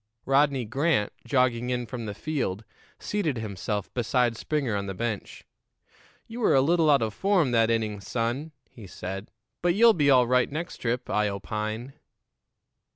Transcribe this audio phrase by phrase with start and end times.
[0.25, 2.63] Rodney Grant, jogging in from the field,
[2.97, 5.45] seated himself beside Springer on the bench.
[6.25, 9.29] "You were a little out of form that inning, son," he said;
[9.61, 11.93] "but you'll be all right next trip, I opine."